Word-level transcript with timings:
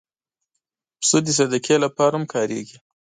پسه 0.99 1.17
د 1.25 1.27
صدقې 1.37 1.75
لپاره 1.83 2.13
هم 2.17 2.23
کارېږي. 2.33 2.77